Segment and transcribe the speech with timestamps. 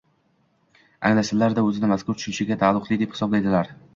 [1.09, 3.73] anglasalar-da, o‘zini mazkur tushunchaga taalluqli deb hisoblaydilar.